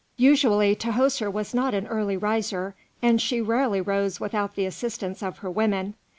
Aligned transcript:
Usually 0.17 0.75
Tahoser 0.75 1.31
was 1.31 1.53
not 1.53 1.75
an 1.75 1.85
early 1.85 2.17
riser, 2.17 2.73
and 3.03 3.21
she 3.21 3.39
rarely 3.39 3.81
rose 3.81 4.19
without 4.19 4.55
the 4.55 4.65
assistance 4.65 5.21
of 5.21 5.37
her 5.45 5.51
women. 5.51 5.93